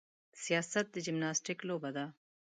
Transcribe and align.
سیاست 0.43 0.85
د 0.91 0.95
جمناستیک 1.07 1.59
لوبه 1.69 1.89
ده. 1.95 2.05